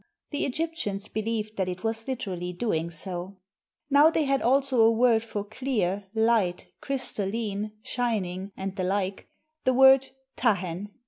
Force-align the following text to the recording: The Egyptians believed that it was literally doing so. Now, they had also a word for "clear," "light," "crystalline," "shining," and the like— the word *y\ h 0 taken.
The 0.31 0.47
Egyptians 0.47 1.07
believed 1.09 1.57
that 1.57 1.69
it 1.69 1.83
was 1.83 2.07
literally 2.07 2.53
doing 2.53 2.89
so. 2.89 3.37
Now, 3.87 4.09
they 4.09 4.23
had 4.23 4.41
also 4.41 4.81
a 4.81 4.89
word 4.91 5.21
for 5.23 5.43
"clear," 5.43 6.05
"light," 6.15 6.65
"crystalline," 6.81 7.73
"shining," 7.83 8.51
and 8.57 8.75
the 8.75 8.83
like— 8.83 9.29
the 9.63 9.75
word 9.75 10.01
*y\ 10.37 10.55
h 10.55 10.55
0 10.55 10.55
taken. 10.55 10.89